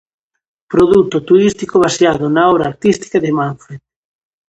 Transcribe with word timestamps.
Produto 0.73 1.17
turístico 1.29 1.81
baseado 1.85 2.25
na 2.35 2.43
obra 2.51 2.69
artística 2.71 3.17
de 3.23 3.31
manfred. 3.39 3.81